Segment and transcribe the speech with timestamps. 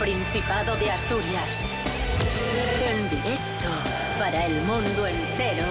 [0.00, 1.62] Principado de Asturias.
[2.90, 3.68] En directo
[4.18, 5.66] para el mundo entero.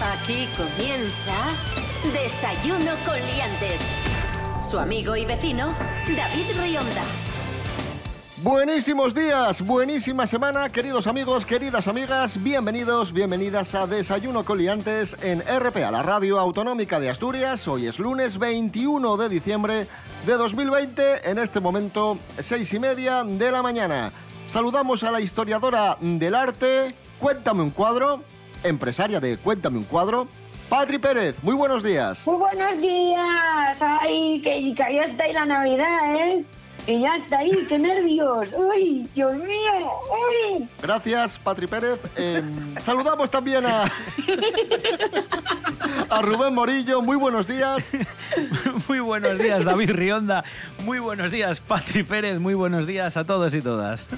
[0.00, 3.80] Aquí comienza Desayuno con Liantes.
[4.62, 5.74] Su amigo y vecino,
[6.16, 7.02] David Rionda.
[8.44, 15.90] Buenísimos días, buenísima semana, queridos amigos, queridas amigas, bienvenidos, bienvenidas a Desayuno Coliantes en RPA,
[15.90, 17.66] la radio autonómica de Asturias.
[17.66, 19.86] Hoy es lunes 21 de diciembre
[20.26, 24.12] de 2020, en este momento seis y media de la mañana.
[24.48, 28.22] Saludamos a la historiadora del arte, Cuéntame un cuadro,
[28.62, 30.26] empresaria de Cuéntame un cuadro,
[30.68, 31.36] Patri Pérez.
[31.42, 32.26] Muy buenos días.
[32.26, 33.78] Muy buenos días.
[33.80, 36.44] Ay, que, que ya está ahí la Navidad, ¿eh?
[36.86, 38.48] Que ya está ahí, qué nervios.
[38.54, 39.72] Uy, Dios mío.
[40.10, 40.68] Uy.
[40.82, 41.98] Gracias, Patri Pérez.
[42.16, 42.42] Eh,
[42.84, 43.90] saludamos también a,
[46.10, 47.00] a Rubén Morillo.
[47.00, 47.90] Muy buenos días.
[48.88, 50.44] Muy buenos días, David Rionda.
[50.84, 52.38] Muy buenos días, Patri Pérez.
[52.38, 54.08] Muy buenos días a todos y todas.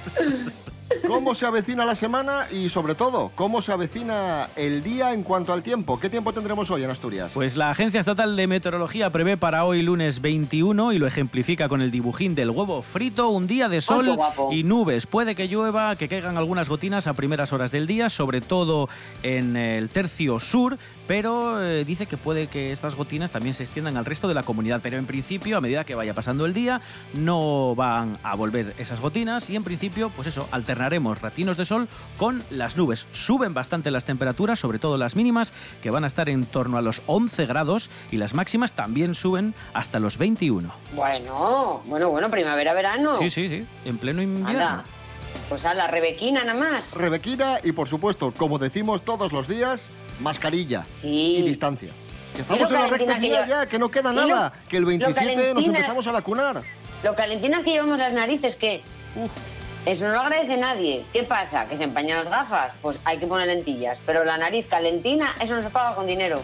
[1.06, 5.52] ¿Cómo se avecina la semana y, sobre todo, cómo se avecina el día en cuanto
[5.52, 5.98] al tiempo?
[5.98, 7.32] ¿Qué tiempo tendremos hoy en Asturias?
[7.34, 11.82] Pues la Agencia Estatal de Meteorología prevé para hoy lunes 21 y lo ejemplifica con
[11.82, 14.18] el dibujín del huevo frito, un día de sol
[14.50, 15.06] y nubes.
[15.06, 18.88] Puede que llueva, que caigan algunas gotinas a primeras horas del día, sobre todo
[19.22, 23.96] en el tercio sur, pero eh, dice que puede que estas gotinas también se extiendan
[23.96, 24.80] al resto de la comunidad.
[24.82, 26.80] Pero en principio, a medida que vaya pasando el día,
[27.14, 31.88] no van a volver esas gotinas y en principio, pues eso, alternaremos ratinos de sol
[32.16, 33.06] con las nubes.
[33.12, 36.82] Suben bastante las temperaturas, sobre todo las mínimas, que van a estar en torno a
[36.82, 40.72] los 11 grados y las máximas también suben hasta los 21.
[40.94, 43.14] Bueno, bueno, bueno, primavera, verano.
[43.14, 44.50] Sí, sí, sí, en pleno invierno.
[44.50, 44.84] Anda.
[45.48, 46.90] Pues a la Rebequina nada más.
[46.92, 49.90] Rebequina y, por supuesto, como decimos todos los días,
[50.20, 51.36] mascarilla Sí.
[51.38, 51.90] y distancia.
[52.34, 54.88] Que estamos en la recta final ya, que no queda lo- nada, que el lo
[54.88, 56.62] 27 nos empezamos a vacunar.
[57.02, 58.82] Lo calentinas que llevamos las narices, que
[59.86, 61.02] eso no lo agradece nadie.
[61.12, 61.66] ¿Qué pasa?
[61.68, 62.72] ¿Que se empañan las gafas?
[62.82, 63.96] Pues hay que poner lentillas.
[64.04, 66.42] Pero la nariz calentina, eso no se paga con dinero.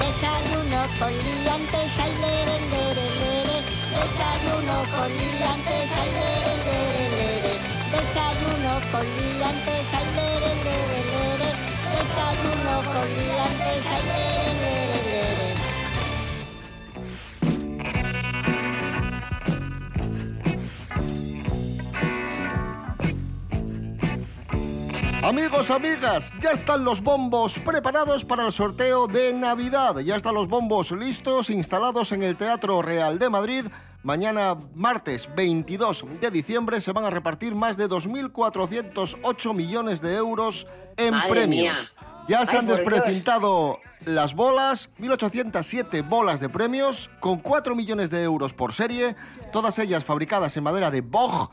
[0.00, 3.58] Desayuno con liantes, ay, lere, lere, lere.
[3.94, 7.35] Desayuno con liantes, ay, lere, lere, lere.
[7.96, 10.52] Desayuno con liantes, ay, lere.
[11.96, 14.76] Desayuno con liantes, ay, lere.
[25.22, 29.98] Amigos, amigas, ya están los bombos preparados para el sorteo de Navidad.
[29.98, 33.66] Ya están los bombos listos, instalados en el Teatro Real de Madrid.
[34.06, 40.68] Mañana, martes 22 de diciembre, se van a repartir más de 2.408 millones de euros
[40.96, 41.48] en Madre premios.
[41.48, 41.74] mía.
[42.28, 48.22] Ya se Ay, han desprecintado las bolas, 1.807 bolas de premios, con 4 millones de
[48.22, 49.16] euros por serie,
[49.52, 51.50] todas ellas fabricadas en madera de Bog,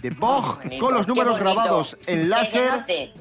[0.00, 2.70] de Bog, Bonito, con los números grabados en láser.
[2.74, 3.12] note.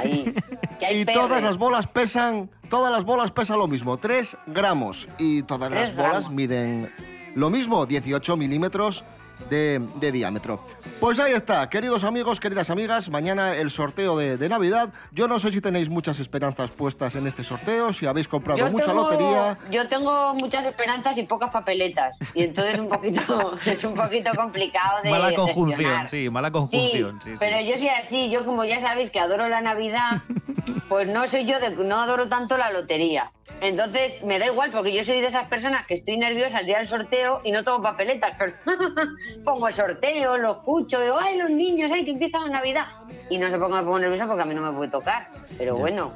[0.00, 0.32] Ahí.
[0.78, 5.08] Que hay Y todas las bolas pesan, todas las bolas pesan lo mismo, 3 gramos.
[5.18, 6.30] Y todas las bolas gramos.
[6.30, 9.04] miden lo mismo, 18 milímetros
[9.50, 10.64] de, de diámetro.
[10.98, 14.88] Pues ahí está, queridos amigos, queridas amigas, mañana el sorteo de, de Navidad.
[15.12, 18.70] Yo no sé si tenéis muchas esperanzas puestas en este sorteo, si habéis comprado Yo
[18.72, 19.58] mucha tengo- lotería.
[19.70, 22.16] Yo tengo muchas esperanzas y pocas papeletas.
[22.34, 26.08] Y entonces un poquito, es un poquito complicado de Mala conjunción, gestionar.
[26.08, 27.20] sí, mala conjunción.
[27.20, 27.36] Sí, sí.
[27.38, 30.22] pero yo soy así, yo como ya sabéis que adoro la Navidad,
[30.88, 33.30] pues no soy yo, de, no adoro tanto la lotería.
[33.60, 36.78] Entonces me da igual porque yo soy de esas personas que estoy nerviosa el día
[36.78, 38.52] del sorteo y no tomo papeletas, pero
[39.44, 42.86] pongo el sorteo, lo escucho, digo, ay, los niños, ay, que empieza la Navidad.
[43.30, 45.26] Y no sé por qué me pongo nerviosa porque a mí no me puede tocar.
[45.56, 45.80] Pero Ya.
[45.80, 46.12] bueno,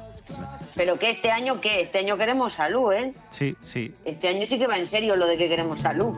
[0.75, 1.81] pero que este año, ¿qué?
[1.81, 3.13] Este año queremos salud, ¿eh?
[3.29, 3.93] Sí, sí.
[4.05, 6.15] Este año sí que va en serio lo de que queremos salud.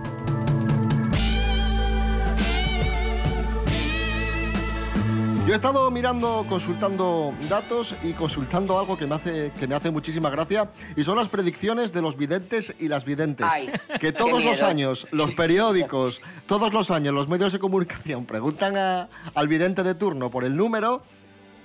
[5.45, 9.91] Yo he estado mirando, consultando datos y consultando algo que me hace, que me hace
[9.91, 13.45] muchísima gracia y son las predicciones de los videntes y las videntes.
[13.49, 13.69] Ay,
[13.99, 19.09] que todos los años, los periódicos, todos los años, los medios de comunicación preguntan a-
[19.35, 21.03] al vidente de turno por el número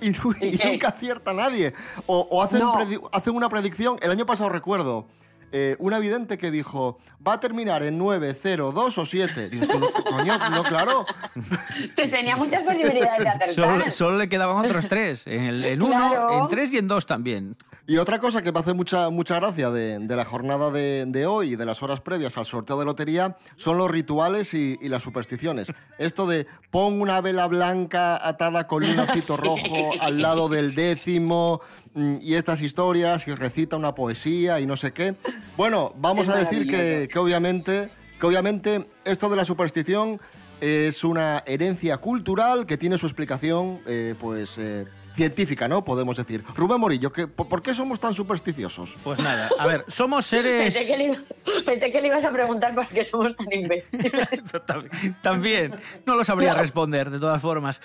[0.01, 1.73] y, nunca acierta nadie.
[2.05, 2.73] O, o hacen, No.
[3.13, 5.05] hacen una predicción, el año pasado recuerdo.
[5.51, 9.49] Eh, una vidente que dijo, va a terminar en 9, 0, 2 o 7.
[9.49, 11.05] Dices, tú, no, coño, no, claro.
[11.95, 13.49] Que tenía muchas posibilidades de acertar.
[13.49, 15.25] Solo, solo le quedaban otros tres.
[15.27, 16.41] En, el- en uno, Claro.
[16.41, 17.55] en tres y en dos también.
[17.87, 21.25] Y otra cosa que me hace mucha, mucha gracia de, de la jornada de, de
[21.25, 24.89] hoy y de las horas previas al sorteo de lotería son los rituales y, y
[24.89, 25.73] las supersticiones.
[25.97, 31.61] Esto de pon una vela blanca atada con un lacito rojo al lado del décimo
[31.95, 35.15] y estas historias y recita una poesía y no sé qué.
[35.57, 37.89] Bueno, vamos Es a decir que, que obviamente
[38.19, 40.19] que obviamente esto de la superstición
[40.59, 44.57] es una herencia cultural que tiene su explicación, eh, pues...
[44.57, 45.83] eh, científica, ¿no?
[45.83, 46.43] Podemos decir.
[46.55, 48.97] Rubén Morillo, ¿qué- por, por qué somos tan supersticiosos?
[49.03, 50.87] Pues nada, a ver, somos Pensé seres...
[50.87, 51.17] que, le, iba-
[51.65, 54.13] pensé que le ibas a preguntar por qué somos tan imbéciles.
[54.65, 55.75] Tam- También,
[56.05, 57.81] no lo sabría responder, de todas formas.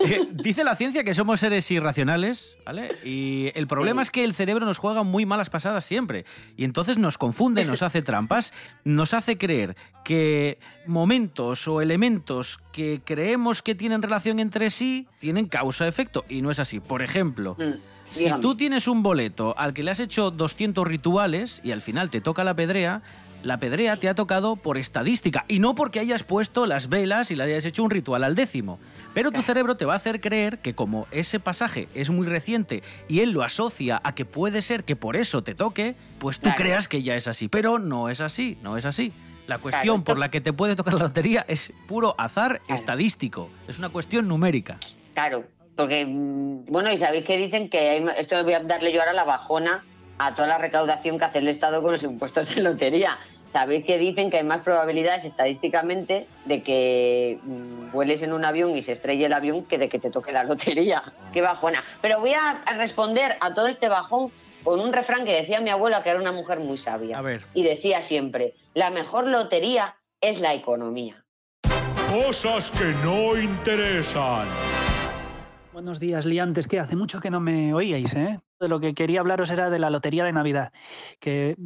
[0.00, 2.98] Eh, dice la ciencia que somos seres irracionales, ¿vale?
[3.04, 6.24] Y el problema es que el cerebro nos juega muy malas pasadas siempre.
[6.56, 8.52] Y entonces nos confunde, nos hace trampas,
[8.84, 15.46] nos hace creer que momentos o elementos que creemos que tienen relación entre sí tienen
[15.46, 16.24] causa-efecto.
[16.28, 16.73] Y no es así.
[16.80, 17.78] Por ejemplo, Mm,
[18.08, 22.10] si tú tienes un boleto al que le has hecho 200 rituales y al final
[22.10, 23.02] te toca la pedrea,
[23.42, 27.36] la pedrea te ha tocado por estadística y no porque hayas puesto las velas y
[27.36, 28.78] le hayas hecho un ritual al décimo.
[29.12, 32.82] Pero tu cerebro te va a hacer creer que como ese pasaje es muy reciente
[33.08, 36.44] y él lo asocia a que puede ser que por eso te toque, pues tú
[36.44, 36.56] Claro.
[36.56, 37.48] creas que ya es así.
[37.48, 39.12] Pero no es así, no es así.
[39.46, 43.50] La cuestión por la que te puede tocar la lotería es puro azar estadístico.
[43.68, 44.78] Es una cuestión numérica.
[45.12, 45.44] Claro,
[45.76, 49.12] porque, mm, bueno, y sabéis que dicen que, hay- esto voy a darle yo ahora
[49.12, 49.84] la bajona
[50.18, 53.18] a toda la recaudación que hace el Estado con los impuestos de lotería.
[53.52, 58.76] Sabéis que dicen que hay más probabilidades estadísticamente de que mm, vueles en un avión
[58.76, 61.02] y se estrelle el avión que de que te toque la lotería.
[61.32, 61.84] Qué bajona.
[62.00, 64.32] Pero voy a a responder a todo este bajón
[64.64, 67.18] con un refrán que decía mi abuela, que era una mujer muy sabia.
[67.18, 67.42] A ver.
[67.54, 71.22] Y decía siempre, la mejor lotería es la economía.
[72.08, 74.48] Cosas que no interesan.
[75.74, 76.68] Buenos días, liantes.
[76.68, 76.78] ¿Qué?
[76.78, 78.40] Hace mucho que no me oíais, ¿eh?
[78.60, 80.72] De lo que quería hablaros era de la lotería de Navidad.
[81.18, 81.56] Que,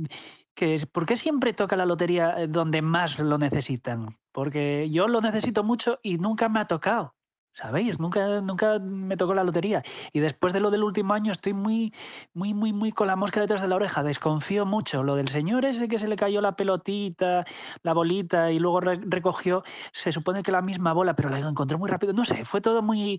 [0.55, 4.19] que ¿Por qué siempre toca la lotería eh, donde más lo necesitan?
[4.33, 7.18] Porque yo lo necesito mucho y nunca me ha tocado.
[7.53, 7.99] ¿Sabéis?
[7.99, 9.83] Nunca, nunca me tocó la lotería.
[10.13, 11.93] Y después de lo del último año estoy muy,
[12.33, 14.05] muy, muy, muy con la mosca detrás de la oreja.
[14.05, 15.03] Desconfío mucho.
[15.03, 17.45] Lo del señor ese que se le cayó la pelotita,
[17.83, 21.79] la bolita y luego re- recogió, se supone que la misma bola, pero la encontró
[21.79, 22.13] muy rápido.
[22.13, 23.19] No sé, fue todo muy,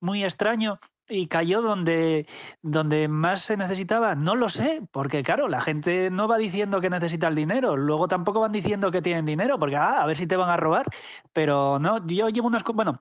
[0.00, 0.78] muy extraño
[1.10, 2.26] y cayó donde,
[2.62, 4.14] donde más se necesitaba.
[4.14, 8.08] No lo sé, porque claro, la gente no va diciendo que necesita el dinero, luego
[8.08, 10.86] tampoco van diciendo que tienen dinero, porque ah, a ver si te van a robar,
[11.32, 12.62] pero no, yo llevo unas...
[12.62, 13.00] co- Bueno,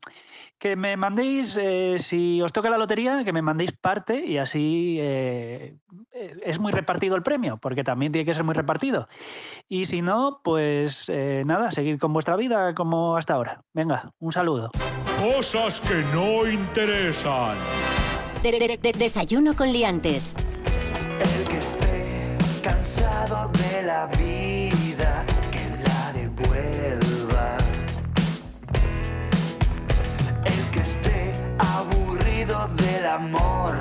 [0.57, 4.97] que me mandéis, eh, si os toca la lotería, que me mandéis parte y así
[5.00, 5.77] eh,
[6.11, 9.07] eh, es muy repartido el premio, porque también tiene que ser muy repartido.
[9.69, 11.09] Y si no, pues
[11.45, 13.61] nada, seguid con vuestra vida como hasta ahora.
[13.73, 14.71] Venga, un saludo.
[15.19, 17.56] Cosas que no interesan.
[18.44, 20.33] De- de- de- desayuno con liantes.
[21.19, 27.57] El que esté cansado de la vida, que la devuelva.
[30.45, 33.75] El que esté aburrido del amor,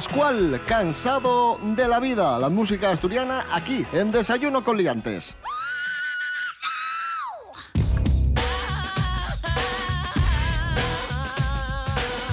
[0.00, 2.38] Pascual, cansado de la vida.
[2.38, 5.36] La música asturiana aquí, en Desayuno con Liantes.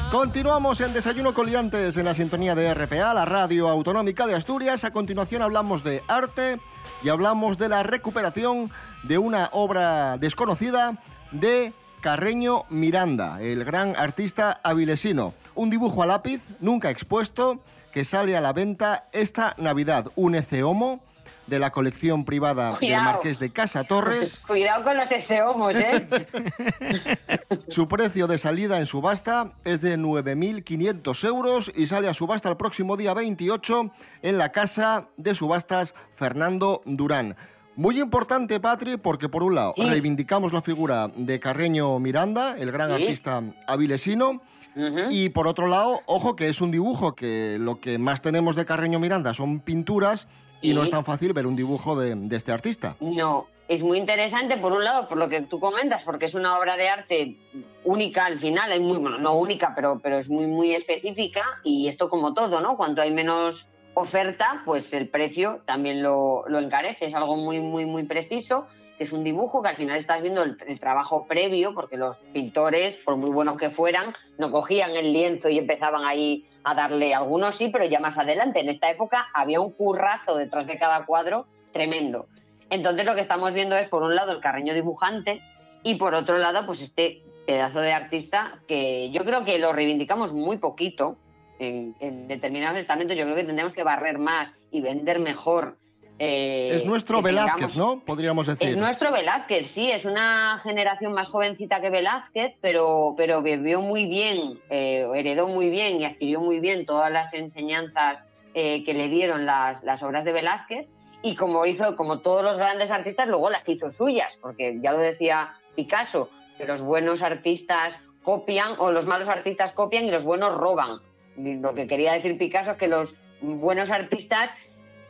[0.09, 4.85] Continuamos en Desayuno con Liantes en la sintonía de RPA, la radio autonómica de Asturias.
[4.85, 6.61] A continuación hablamos de arte
[7.03, 8.71] y hablamos de la recuperación
[9.03, 15.33] de una obra desconocida de Carreño Miranda, el gran artista avilesino.
[15.57, 17.59] Un dibujo a lápiz, nunca expuesto,
[17.91, 20.05] que sale a la venta esta Navidad.
[20.15, 20.99] Un eceomo
[21.47, 22.95] de la colección privada del.
[23.01, 24.39] Marqués de Casa Torres.
[24.45, 26.07] Cuidado con los eceomos, ¿eh?
[27.69, 32.57] Su precio de salida en subasta es de 9.500 euros y sale a subasta el
[32.57, 37.35] próximo día 28 en la casa de subastas Fernando Durán.
[37.75, 39.83] Muy importante, Patri, porque por un lado Sí.
[39.83, 43.03] reivindicamos la figura de Carreño Miranda, el gran Sí.
[43.03, 44.41] artista avilesino,
[44.77, 45.07] Ujú.
[45.09, 48.65] y por otro lado, ojo que es un dibujo que lo que más tenemos de
[48.65, 50.27] Carreño Miranda son pinturas
[50.61, 50.73] y Sí.
[50.73, 52.95] no es tan fácil ver un dibujo de, de este artista.
[52.99, 56.57] No, es muy interesante por un lado, por lo que tú comentas, porque es una
[56.57, 57.37] obra de arte
[57.83, 61.87] única al final, es muy, bueno, no única, pero, pero es muy, muy específica y
[61.87, 62.77] esto como todo, ¿no?
[62.77, 67.85] Cuanto hay menos oferta, pues el precio también lo, lo encarece, es algo muy, muy,
[67.87, 71.97] muy preciso, que es un dibujo que al final estás viendo el, trabajo previo, porque
[71.97, 76.73] los pintores, por muy buenos que fueran, no cogían el lienzo y empezaban ahí a
[76.73, 80.79] darle, algunos sí, pero ya más adelante, en esta época había un currazo detrás de
[80.79, 82.27] cada cuadro tremendo.
[82.69, 85.41] Entonces lo que estamos viendo es, por un lado, el carreño dibujante
[85.83, 90.33] y por otro lado, pues este pedazo de artista que yo creo que lo reivindicamos
[90.33, 91.17] muy poquito
[91.59, 93.15] en determinados estamentos.
[93.15, 95.77] Yo creo que tendremos que barrer más y vender mejor.
[96.19, 97.99] Eh, es nuestro que Velázquez, ¿no?
[97.99, 98.69] Podríamos decir.
[98.69, 104.07] es nuestro Velázquez, sí, es una generación más jovencita que Velázquez, pero, pero vivió muy
[104.07, 109.09] bien, eh, heredó muy bien y adquirió muy bien todas las enseñanzas eh, que le
[109.09, 110.87] dieron las, las obras de Velázquez.
[111.21, 114.99] Y como hizo, como todos los grandes artistas, luego las hizo suyas, porque ya lo
[114.99, 120.55] decía Picasso, que los buenos artistas copian o los malos artistas copian y los buenos
[120.55, 120.99] roban.
[121.37, 124.49] Lo que quería decir Picasso es que los buenos artistas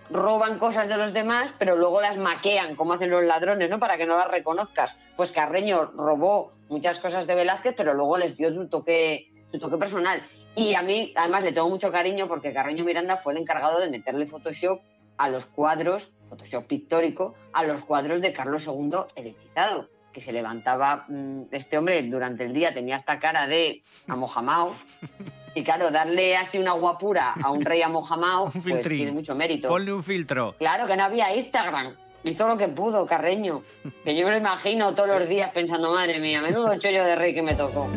[0.09, 3.79] roban cosas de los demás, pero luego las maquean, como hacen los ladrones, ¿no?
[3.79, 4.95] Para que no las reconozcas.
[5.15, 9.77] Pues Carreño robó muchas cosas de Velázquez, pero luego les dio su toque, su toque
[9.77, 10.25] personal.
[10.55, 13.89] Y a mí, además, le tengo mucho cariño porque Carreño Miranda fue el encargado de
[13.89, 14.81] meterle Photoshop
[15.17, 19.87] a los cuadros, Photoshop pictórico, a los cuadros de Carlos II el Excitado,
[20.17, 24.75] que se levantaba, mm, este hombre durante el día tenía esta cara de amojamao,
[25.53, 29.67] y claro, darle así una guapura a un rey amojamao, Un pues tiene mucho mérito.
[29.67, 30.55] Ponle un filtro.
[30.57, 31.93] Claro que no había Instagram.
[32.23, 33.61] Hizo lo que pudo, Carreño.
[34.03, 37.35] Que yo me lo imagino todos los días pensando, madre mía, menudo chollo de rey
[37.35, 37.87] que me tocó.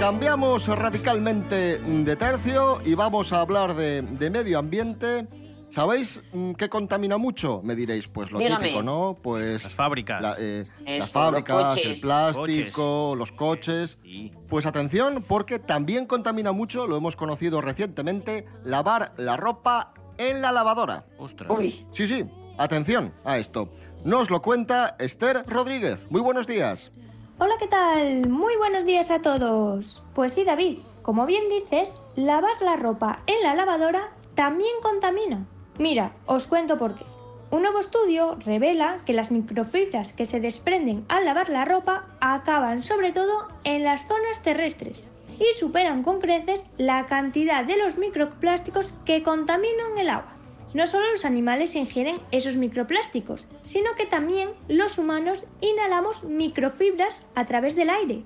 [0.00, 5.28] Cambiamos radicalmente de tercio y vamos a hablar de, de medio ambiente.
[5.74, 7.60] ¿Sabéis mm, qué contamina mucho?
[7.64, 8.62] Me diréis, pues lo Dígame.
[8.66, 9.16] típico, ¿no?
[9.20, 10.22] Pues Las fábricas.
[10.22, 13.98] la- eh, Eso, las fábricas, el plástico, los coches.
[14.04, 14.32] Sí.
[14.48, 20.52] Pues atención, porque también contamina mucho, lo hemos conocido recientemente, lavar la ropa en la
[20.52, 21.02] lavadora.
[21.18, 21.50] Ostras.
[21.50, 22.24] Uy, Sí, sí,
[22.56, 23.68] atención a esto.
[24.04, 26.08] Nos lo cuenta Esther Rodríguez.
[26.08, 26.92] Muy buenos días.
[27.38, 28.28] Hola, ¿qué tal?
[28.28, 30.00] Muy buenos días a todos.
[30.14, 35.44] Pues sí, David, como bien dices, lavar la ropa en la lavadora también contamina.
[35.78, 37.04] Mira, os cuento por qué.
[37.50, 42.82] Un nuevo estudio revela que las microfibras que se desprenden al lavar la ropa acaban
[42.82, 45.06] sobre todo en las zonas terrestres
[45.38, 50.32] y superan con creces la cantidad de los microplásticos que contaminan el agua.
[50.74, 57.46] No solo los animales ingieren esos microplásticos, sino que también los humanos inhalamos microfibras a
[57.46, 58.22] través del aire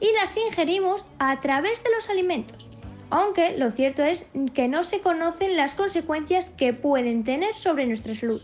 [0.00, 2.71] y las ingerimos a través de los alimentos.
[3.12, 8.14] Aunque lo cierto es que no se conocen las consecuencias que pueden tener sobre nuestra
[8.14, 8.40] salud.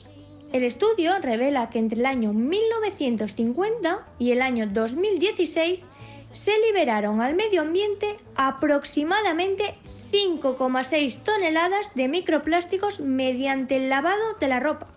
[0.52, 5.86] El estudio revela que entre el año 1950 y el año 2016
[6.32, 9.72] se liberaron al medio ambiente aproximadamente
[10.12, 14.88] 5,6 toneladas de microplásticos mediante el lavado de la ropa.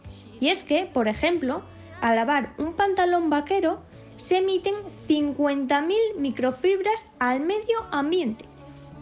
[0.41, 1.61] Y es que, por ejemplo,
[2.01, 3.79] al lavar un pantalón vaquero
[4.17, 4.75] se emiten
[5.07, 8.50] 50.000 microfibras al medio ambiente.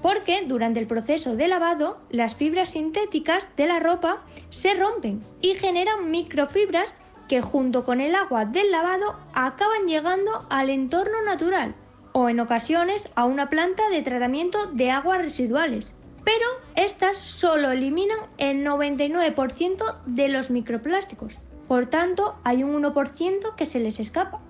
[0.02, 5.56] Porque durante el proceso de lavado, las fibras sintéticas de la ropa se rompen y
[5.56, 6.96] generan microfibras
[7.28, 11.76] que junto con el agua del lavado acaban llegando al entorno natural
[12.12, 15.94] o en ocasiones a una planta de tratamiento de aguas residuales.
[16.24, 21.38] Pero estas solo eliminan el 99% de los microplásticos.
[21.68, 24.42] Por tanto, hay un 1% que se les escapa.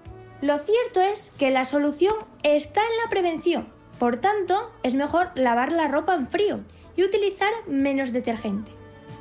[0.41, 3.78] Lo cierto es que la solución está en la prevención.
[3.99, 6.61] Por tanto, es mejor lavar la ropa en frío
[6.95, 8.71] y utilizar menos detergente.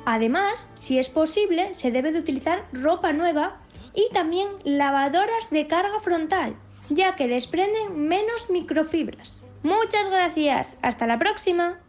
[0.05, 3.57] Además, si es posible, se debe de utilizar ropa nueva
[3.93, 6.55] y también lavadoras de carga frontal,
[6.89, 9.43] ya que desprenden menos microfibras.
[9.61, 11.79] Muchas gracias, hasta la próxima.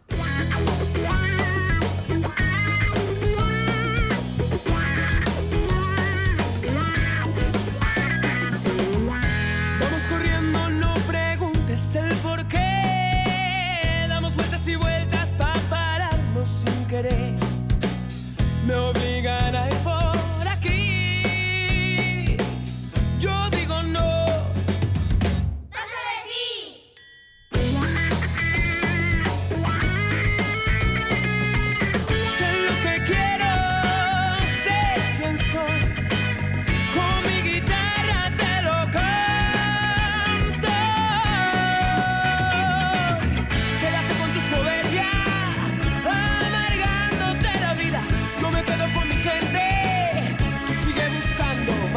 [17.01, 17.40] muere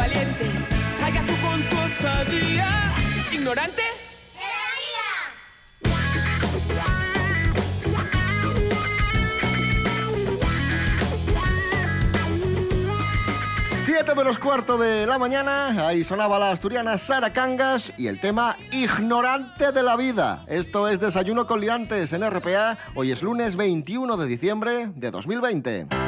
[0.05, 0.51] valiente.
[1.01, 2.95] Calla tú con tu osadía,
[3.33, 3.83] ignorante.
[13.83, 18.57] Siete menos cuarto de la mañana, ahí sonaba la asturiana Sara Cangas y el tema
[18.73, 20.45] Ignorante de la vida.
[20.49, 26.04] Esto es Desayuno con Liantes en RPA, hoy es lunes 21 de diciembre de 2020.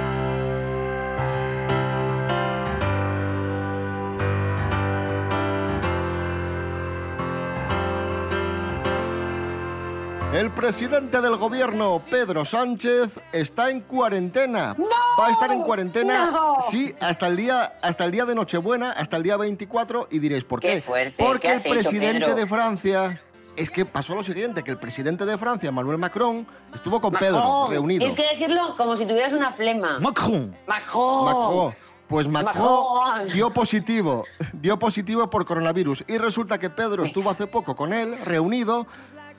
[10.36, 14.76] El presidente del gobierno, Pedro Sánchez, está en cuarentena.
[15.18, 16.56] Va a estar en cuarentena, ¡No!
[16.60, 20.44] sí, hasta el día hasta el día de Nochebuena, hasta el día 24 y diréis,
[20.44, 20.68] ¿por qué?
[20.68, 23.22] Qué fuerte, Porque ¿qué el hecho, presidente de Francia
[23.56, 27.68] es que pasó lo siguiente, que el presidente de Francia, Emmanuel Macron, estuvo con Pedro
[27.70, 28.00] reunido.
[28.04, 29.98] Tienes que decirlo como si tuvieras una flema.
[30.00, 30.54] Macron.
[30.66, 31.24] Macron.
[31.24, 31.74] Macron.
[32.08, 33.32] Pues Macron, Macron.
[33.32, 36.04] dio positivo, dio positivo por coronavirus.
[36.06, 38.86] Y resulta que Pedro estuvo hace poco con él, reunido,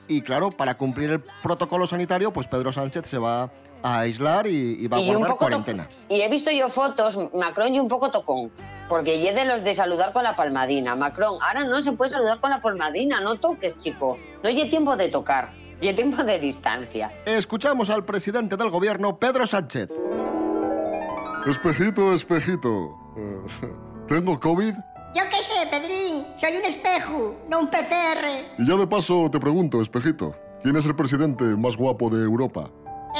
[0.06, 3.50] y claro, para cumplir el protocolo sanitario, pues Pedro Sánchez se va
[3.82, 5.88] a aislar y, y va a Y guardar cuarentena.
[6.08, 8.50] Y he visto yo fotos, Macron y un poco tocón,
[8.88, 10.94] porque y es de los de saludar con la palmadina.
[10.94, 14.18] Macron, ahora no se puede saludar con la palmadina, no toques, chico.
[14.42, 17.10] No hay tiempo de tocar, y tiempo de distancia.
[17.24, 19.90] Escuchamos al presidente del gobierno, Pedro Sánchez.
[21.46, 22.96] Espejito, espejito.
[23.16, 23.72] eh,
[24.08, 24.74] ¿Tengo COVID?
[25.14, 28.56] Yo qué sé, Pedrín, soy un espejo, no un PCR.
[28.58, 32.70] Y ya de paso te pregunto, espejito, ¿quién es el presidente más guapo de Europa?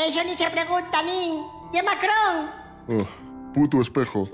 [0.07, 1.43] Eso ni se pregunta, nin.
[1.73, 2.51] ¿Y Macron?
[2.89, 3.07] Ugh,
[3.55, 4.29] puto espejo.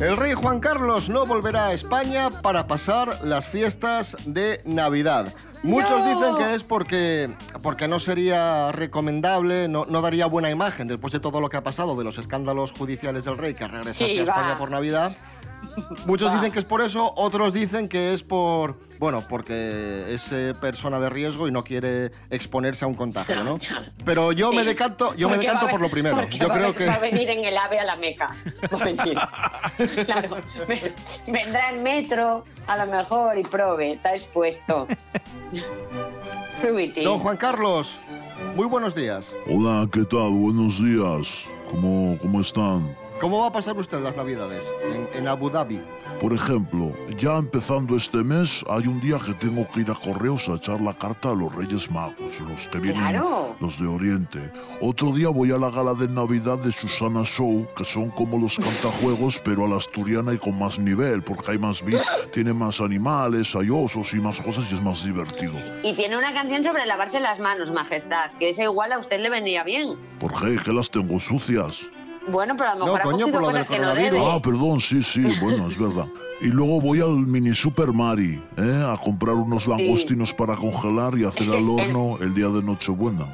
[0.00, 5.32] El rey Juan Carlos no volverá a España para pasar las fiestas de Navidad.
[5.62, 6.04] Muchos ¡No!
[6.20, 7.30] dicen que es porque,
[7.62, 11.62] porque no sería recomendable, no, no daría buena imagen después de todo lo que ha
[11.64, 14.58] pasado, de los escándalos judiciales del rey que regresase Sí, a España va.
[14.58, 15.16] por Navidad.
[16.06, 20.54] Muchos dicen que es por eso, otros dicen que es por, bueno, porque es eh,
[20.60, 23.58] persona de riesgo y no quiere exponerse a un contagio, ¿no?
[24.04, 26.28] Pero yo me decanto, yo me decanto por lo primero.
[26.28, 28.30] Yo va a creo que Va a venir en el ave a la Meca.
[28.72, 29.18] Va a venir.
[30.06, 30.36] Claro,
[30.68, 30.94] ve-
[31.26, 34.86] vendrá en metro, a lo mejor, y prove, está expuesto.
[37.04, 38.00] Don Juan Carlos,
[38.54, 39.34] muy buenos días.
[39.48, 40.30] Hola, ¿qué tal?
[40.30, 41.46] Buenos días.
[41.70, 42.94] ¿Cómo, cómo están?
[43.20, 45.80] ¿Cómo va a pasar usted las Navidades en, en Abu Dhabi?
[46.20, 50.48] Por ejemplo, ya empezando este mes, hay un día que tengo que ir a correos
[50.50, 53.56] a echar la carta a los Reyes Magos, los que vienen, Claro.
[53.58, 54.52] los de Oriente.
[54.82, 58.56] Otro día voy a la gala de Navidad de Susana Show, que son como los
[58.60, 61.96] cantajuegos, pero a la asturiana y con más nivel, porque hay más vi,
[62.34, 65.54] tiene más animales, hay osos y más cosas y es más divertido.
[65.82, 69.30] Y tiene una canción sobre lavarse las manos, majestad, que esa igual a usted le
[69.30, 69.96] venía bien.
[70.20, 70.56] ¿Por qué?
[70.62, 71.80] ¿Que las tengo sucias?
[72.28, 74.20] Bueno, pero a lo No, mejor coño, ha cogido por lo del que no coronavirus.
[74.24, 76.06] Ah, perdón, sí, sí, bueno, es verdad.
[76.40, 78.84] Y luego voy al mini Super Mari, ¿eh?
[78.86, 83.26] a comprar unos langostinos para congelar y hacer al horno el día de Nochebuena.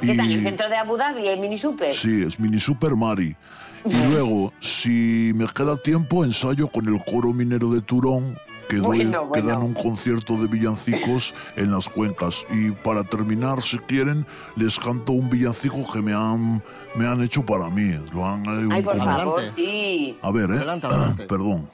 [0.00, 0.26] ¿Qué tal?
[0.26, 1.92] En el Y centro de Abu Dhabi hay mini super.
[1.92, 3.36] sí, es mini Super Mari.
[3.84, 8.36] Y luego, si me queda tiempo, ensayo con el coro minero de Turón,
[8.76, 9.48] que, Bueno, que bueno.
[9.48, 12.44] dan un concierto de villancicos en las cuencas.
[12.50, 16.62] Y para terminar, si quieren, les canto un villancico que me han,
[16.94, 17.92] me han hecho para mí.
[18.14, 20.16] Lo han, eh, Ay, por como- favor, sí.
[20.22, 20.54] a ver, ¿eh?
[20.54, 21.24] Adelante, adelante.
[21.26, 21.68] Perdón.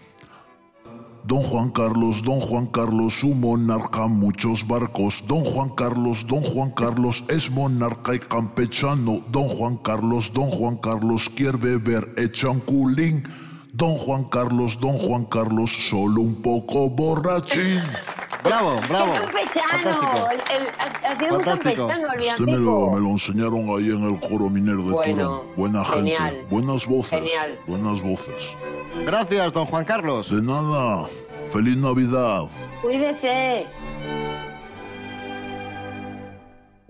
[1.25, 5.23] Don Juan Carlos, Don Juan Carlos, un monarca, muchos barcos.
[5.29, 9.21] Don Juan Carlos, Don Juan Carlos es monarca y campechano.
[9.31, 13.25] Don Juan Carlos, Don Juan Carlos quiere beber, echa un culín.
[13.79, 17.81] Don Juan Carlos, Don Juan Carlos, solo un poco borrachín.
[18.43, 19.12] Bravo, bravo.
[19.71, 20.29] Fantástico.
[20.51, 20.62] El,
[21.23, 21.88] el, Fantástico.
[22.19, 25.41] Este me lo, me lo enseñaron ahí en el coro minero de Bueno, Turón.
[25.57, 26.47] Buena gente, genial.
[26.51, 27.59] buenas voces, Genial.
[27.69, 28.57] buenas voces.
[29.07, 30.29] Gracias, don Juan Carlos.
[30.29, 31.07] De nada,
[31.49, 32.47] feliz Navidad.
[32.83, 33.64] Cuídese.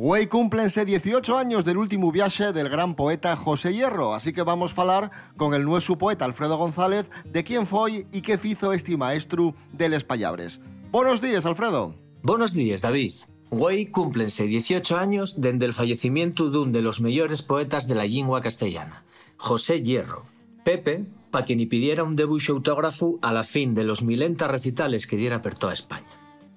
[0.01, 4.71] Hoy cúmplense 18 años del último viaje del gran poeta José Hierro, así que vamos
[4.71, 8.97] a falar con el nuevo poeta Alfredo González de quién foi y qué fizo este
[8.97, 10.61] maestro de les pallabres.
[10.93, 11.97] Buenos días, Alfredo.
[12.23, 13.13] Buenos días, David.
[13.51, 18.41] Hoy cúmplense 18 años dende el fallecimiento dun de los mellores poetas de la lingua
[18.41, 19.03] castellana,
[19.37, 20.27] José Hierro.
[20.63, 25.09] Pepe, pa que ni pidiera un debuxo autógrafo a la fin de los milenta recitales
[25.09, 26.07] que diera per toda España.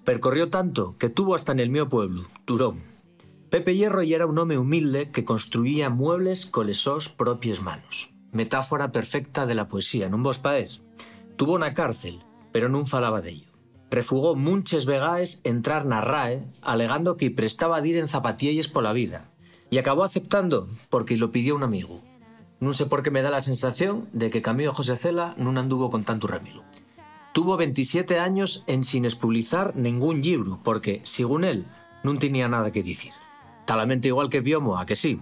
[0.05, 2.90] Percorrió tanto que tuvo hasta en el mío pueblo, Turón.
[3.51, 8.09] Pepe Hierro ya era un home humilde que construía muebles con les sos propias manos.
[8.31, 10.87] Metáfora perfecta de la poesía, non vos paez?
[11.35, 12.23] Tuvo na cárcel,
[12.55, 13.51] pero non falaba dello.
[13.91, 19.27] Refugó munches vegaes entrar na RAE alegando que prestaba dir en zapatielles pola vida.
[19.67, 21.99] Y acabó aceptando porque lo pidió un amigo.
[22.63, 25.91] Non sé por qué me da la sensación de que Camilo José Cela non anduvo
[25.91, 26.63] con tanto remilo.
[27.35, 31.67] Tuvo 27 años en sin expulizar ningún libro, porque, según él,
[32.07, 33.11] non tenía nada que dicir.
[33.71, 35.21] Talamente igual que Biomo, a que sí.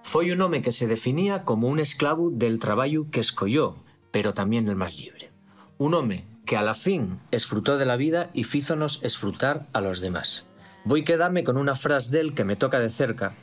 [0.00, 4.66] Foi un home que se definía como un esclavo del traballo que escolló, pero también
[4.66, 5.30] el más libre.
[5.76, 10.00] Un home que a la fin esfrutó de la vida y fízonos esfrutar a los
[10.00, 10.46] demás.
[10.86, 13.34] Voy quedarme con una frase de él que me toca de cerca,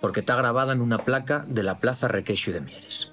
[0.00, 3.12] porque está grabada en una placa de la Plaza Requeixo de Mieres.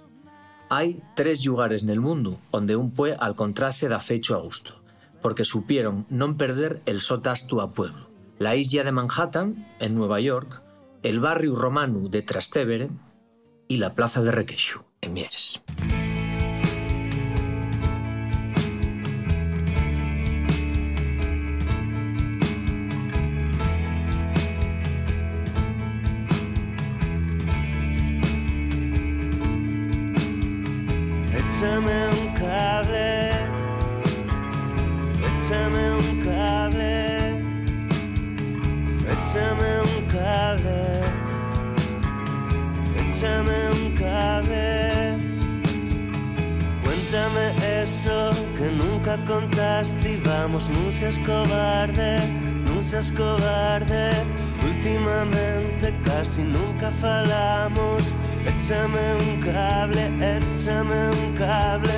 [0.70, 4.80] Hay tres lugares en el mundo donde un puede alcontrarse da fecho a gusto,
[5.22, 8.11] porque supieron non perder el sotastu a pueblo.
[8.42, 10.64] La isla de Manhattan, en Nueva York,
[11.04, 12.90] el barrio romano de Trastevere
[13.68, 15.62] y la Plaza de Requeixo, en Mieres.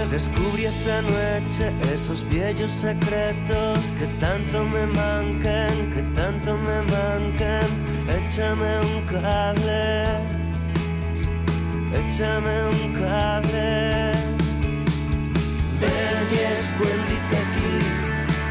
[0.10, 7.68] Descubrí esta noche esos viejos secretos que tanto me manquen, que tanto me manquen.
[8.08, 10.06] Échame un cable,
[11.94, 14.14] échame un cable.
[15.82, 17.80] Ven y escuéndite aquí,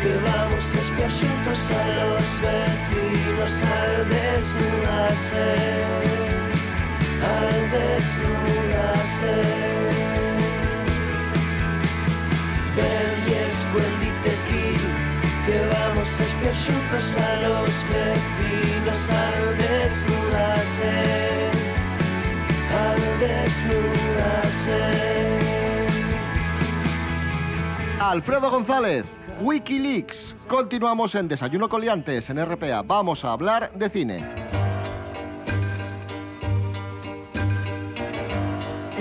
[0.03, 5.47] que vamos a espiar juntos a los vecinos al desnudarse,
[7.23, 10.02] al desnudarse.
[12.77, 14.77] Ven y escuéndite aquí,
[15.45, 20.93] que vamos a espiar juntos a los vecinos al desnudarse,
[22.73, 24.81] al desnudarse.
[28.01, 29.05] Alfredo González,
[29.43, 30.35] Wikileaks.
[30.49, 32.83] Continuamos en Desayuno Coliantes en RPA.
[32.83, 34.42] Vamos a hablar de cine.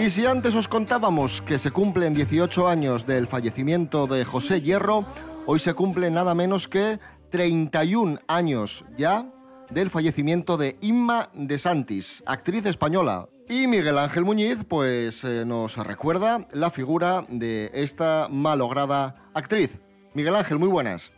[0.01, 5.05] Y si antes os contábamos que se cumplen 18 años del fallecimiento de José Hierro,
[5.45, 9.31] hoy se cumplen nada menos que 31 años ya
[9.69, 13.29] del fallecimiento de Inma de Santis, actriz española.
[13.47, 19.77] Y Miguel Ángel Muñiz, pues eh, nos recuerda la figura de esta malograda actriz.
[20.15, 21.11] Miguel Ángel, muy buenas.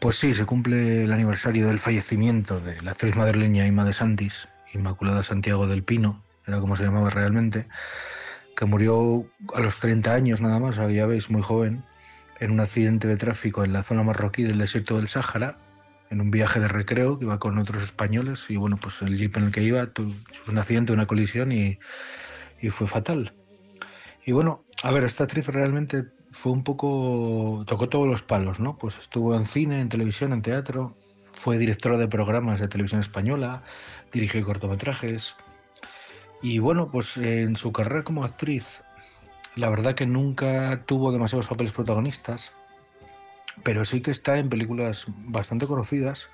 [0.00, 4.48] Pues sí, se cumple el aniversario del fallecimiento de la actriz madrileña Inma de Santis,
[4.72, 7.66] Inmaculada Santiago del Pino, era como se llamaba realmente,
[8.56, 11.84] que murió a los 30 años nada más, ya veis, muy joven,
[12.40, 15.58] en un accidente de tráfico en la zona marroquí del desierto del Sáhara,
[16.10, 19.36] en un viaje de recreo que iba con otros españoles y bueno, pues el jeep
[19.36, 20.12] en el que iba tuvo
[20.48, 21.78] un accidente, una colisión y,
[22.60, 23.34] y fue fatal.
[24.24, 28.76] Y bueno, a ver, esta actriz realmente fue un poco, tocó todos los palos, ¿no?
[28.76, 30.96] Pues estuvo en cine, en televisión, en teatro,
[31.32, 33.62] fue directora de programas de televisión española,
[34.12, 35.36] dirigió cortometrajes.
[36.44, 38.84] Y bueno, pues en su carrera como actriz,
[39.56, 42.54] la verdad que nunca tuvo demasiados papeles protagonistas,
[43.62, 46.30] pero sí que está en películas bastante conocidas,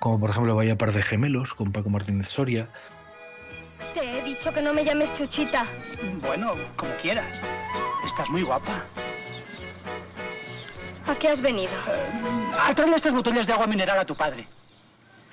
[0.00, 2.68] como por ejemplo Vaya Par de Gemelos, con Paco Martínez Soria.
[3.94, 5.64] Te he dicho que no me llames Chuchita.
[6.20, 7.40] Bueno, como quieras.
[8.04, 8.84] Estás muy guapa.
[11.06, 11.72] ¿A qué has venido?
[12.60, 14.46] A traerle estas botellas de agua mineral a tu padre.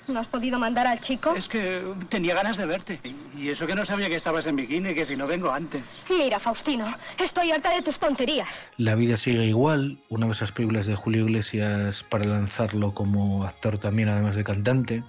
[0.09, 1.35] ¿No has podido mandar al chico?
[1.35, 2.99] Es que tenía ganas de verte.
[3.37, 5.83] Y eso que no sabía que estabas en bikini, que si no vengo antes.
[6.09, 6.87] Mira, Faustino,
[7.23, 8.71] estoy harta de tus tonterías.
[8.77, 13.77] La vida sigue igual, una de esas películas de Julio Iglesias para lanzarlo como actor
[13.77, 15.03] también, además de cantante.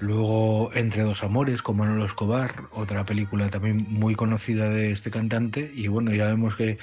[0.00, 5.70] Luego Entre dos amores con Manolo Escobar, otra película también muy conocida de este cantante.
[5.74, 6.78] Y bueno, ya vemos que,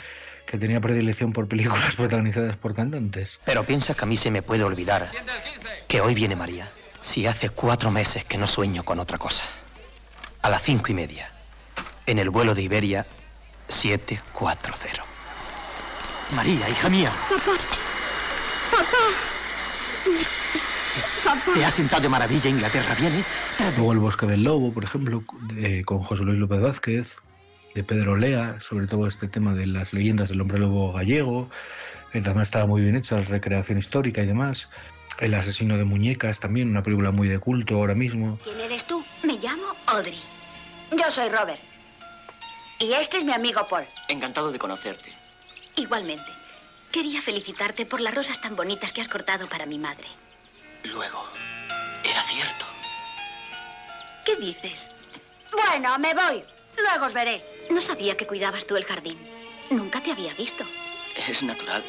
[0.47, 3.39] que tenía predilección por películas protagonizadas por cantantes.
[3.45, 5.11] Pero piensa que a mí se me puede olvidar
[5.87, 6.71] Que hoy viene María.
[7.01, 9.43] Si hace cuatro meses que no sueño con otra cosa.
[10.41, 11.31] A las cinco y media.
[12.05, 13.05] En el vuelo de Iberia
[13.67, 15.03] 740.
[16.35, 17.11] María, hija mía.
[17.29, 17.57] Papá.
[21.23, 21.53] Papá.
[21.53, 23.23] Te has sentado de maravilla Inglaterra, ¿viene?
[23.75, 27.17] Luego El Bosque del Lobo, por ejemplo, de- con José Luis López Vázquez,
[27.75, 31.49] de Pedro Lea, sobre todo este tema de las leyendas del hombre lobo gallego,
[32.11, 34.69] que también estaba muy bien hecha, la recreación histórica y demás.
[35.19, 38.39] El asesino de muñecas también, una película muy de culto ahora mismo.
[38.43, 39.05] ¿Quién eres tú?
[39.23, 40.19] Me llamo Audrey.
[40.91, 41.61] Yo soy Robert.
[42.79, 43.85] Y este es mi amigo Paul.
[44.07, 45.13] Encantado de conocerte.
[45.75, 46.31] Igualmente.
[46.91, 50.07] Quería felicitarte por las rosas tan bonitas que has cortado para mi madre.
[50.83, 51.25] Luego,
[52.03, 52.65] era cierto.
[54.25, 54.89] ¿Qué dices?
[55.51, 56.43] Bueno, me voy.
[56.77, 57.45] Luego os veré.
[57.69, 59.17] No sabía que cuidabas tú el jardín.
[59.69, 60.65] Nunca te había visto.
[61.27, 61.83] Es natural.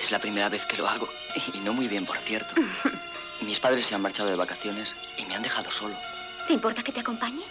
[0.00, 1.08] Es la primera vez que lo hago.
[1.54, 2.54] Y no muy bien, por cierto.
[3.40, 5.96] Mis padres se han marchado de vacaciones y me han dejado solo.
[6.46, 7.44] ¿Te importa que te acompañe?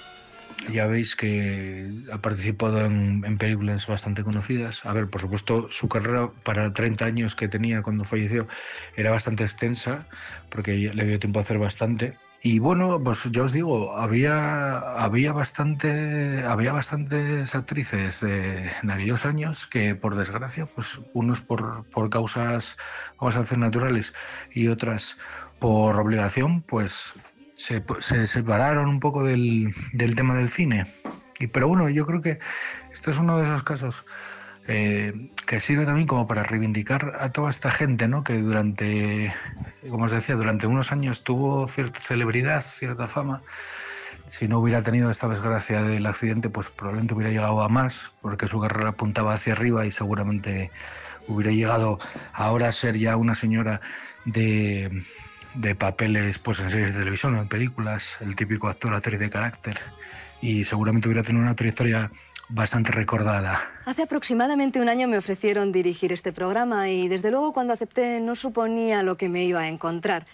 [0.70, 4.86] Ya veis que ha participado en, en películas bastante conocidas.
[4.86, 8.48] A ver, por supuesto, su carrera para 30 años que tenía cuando falleció
[8.96, 10.08] era bastante extensa,
[10.50, 12.18] porque ya le dio tiempo a hacer bastante.
[12.42, 19.66] Y bueno, pues yo os digo, había, había, bastante, había bastantes actrices de, aquellos años
[19.66, 22.78] que, por desgracia, pues unos por, por causas,
[23.20, 24.14] vamos a decir, naturales
[24.52, 25.18] y otras
[25.60, 27.16] por obligación, pues
[27.56, 30.86] se, se separaron un poco del, del tema del cine.
[31.40, 32.38] Y, pero bueno, yo creo que
[32.92, 34.06] este es uno de esos casos
[34.68, 38.24] eh, que sirve también como para reivindicar a toda esta gente, ¿no?
[38.24, 39.34] Que durante,
[39.90, 43.42] como os decía, durante unos años tuvo cierta celebridad, cierta fama.
[44.28, 48.48] Si no hubiera tenido esta desgracia del accidente, pues probablemente hubiera llegado a más, porque
[48.48, 50.70] su carrera apuntaba hacia arriba y seguramente
[51.30, 51.98] hubiera llegado
[52.34, 53.80] ahora a ser ya una señora
[54.26, 55.06] de,
[55.78, 59.80] papeles pues en series de televisión o en películas, el típico actor actriz de carácter,
[60.42, 62.12] y seguramente hubiera tenido una trayectoria
[62.50, 63.60] bastante recordada.
[63.86, 68.36] Hace aproximadamente un año me ofrecieron dirigir este programa y desde luego cuando acepté no
[68.36, 70.26] suponía lo que me iba a encontrar.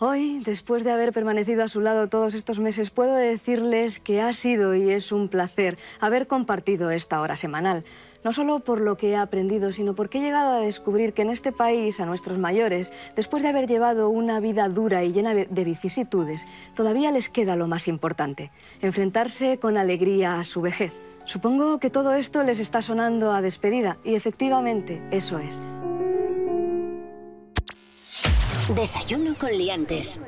[0.00, 4.32] Hoy, después de haber permanecido a su lado todos estos meses, puedo decirles que ha
[4.32, 7.82] sido y es un placer haber compartido esta hora semanal.
[8.22, 11.30] No solo por lo que he aprendido, sino porque he llegado a descubrir que en
[11.30, 15.64] este país, a nuestros mayores, después de haber llevado una vida dura y llena de
[15.64, 20.92] vicisitudes, todavía les queda lo más importante, enfrentarse con alegría a su vejez.
[21.28, 25.62] Supongo que todo esto les está sonando a despedida y efectivamente eso es.
[28.74, 30.18] Desayuno con liantes.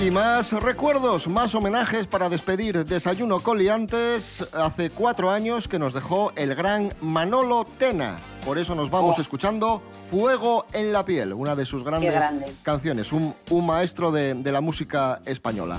[0.00, 4.48] Y más recuerdos, más homenajes para despedir Desayuno Coliantes.
[4.52, 8.16] Hace cuatro años que nos dejó el gran Manolo Tena.
[8.44, 9.20] Por eso nos vamos Oh.
[9.20, 12.46] escuchando Fuego en la piel, una de sus grandes grande.
[12.62, 15.78] canciones, un, un maestro de, de la música española.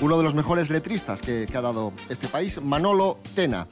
[0.00, 3.66] Uno de los mejores letristas que, que ha dado este país, Manolo Tena.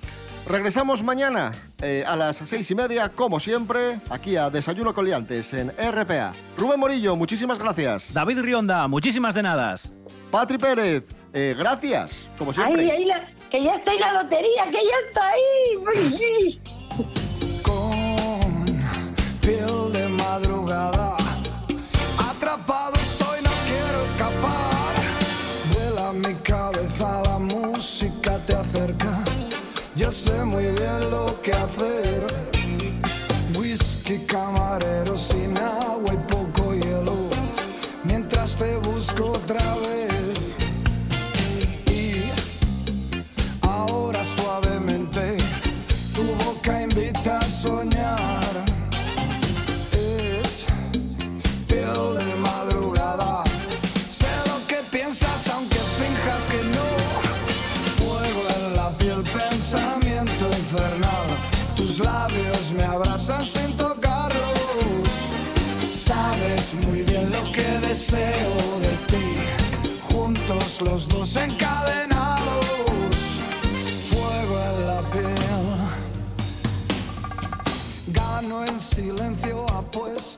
[0.46, 1.52] Regresamos mañana
[1.82, 6.32] eh, a las seis y media, como siempre, aquí a Desayuno Coliantes en RPA.
[6.56, 8.12] Rubén Morillo, muchísimas gracias.
[8.12, 9.76] David Rionda, muchísimas de nada.
[10.32, 12.82] Patri Pérez, eh, gracias, como siempre.
[12.82, 16.60] Ay, ahí la- que ya está en la lotería, que ya está ahí.
[19.42, 21.16] Piel de madrugada.
[22.30, 24.92] Atrapado estoy, no quiero escapar.
[25.72, 29.12] Vuela mi cabeza, la música te acerca.
[29.96, 32.20] Yo sé muy bien lo que hacer.
[33.58, 36.14] Whisky camarero sin agua
[70.10, 72.66] Juntos los dos encadenados.
[74.10, 75.34] Fuego en la piel.
[78.08, 80.31] Gano en silencio a la